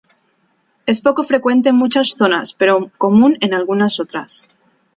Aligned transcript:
Es 0.87 0.99
poco 0.99 1.21
frecuente 1.23 1.69
en 1.69 1.75
muchas 1.75 2.09
zonas, 2.15 2.53
pero 2.53 2.89
común 2.97 3.37
en 3.41 3.53
algunas 3.53 3.99
otras. 3.99 4.47